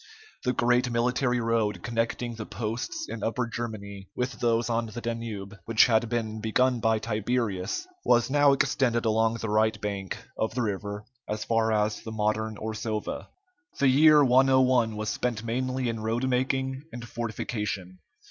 [0.45, 5.55] The great military road connecting the posts in Upper Germany with those on the Danube,
[5.65, 10.63] which had been begun by Tiberius, was now extended along the right bank of the
[10.63, 13.27] river as far as the modern Orsova.
[13.77, 17.99] The year 101 was spent mainly in roadmaking and fortification.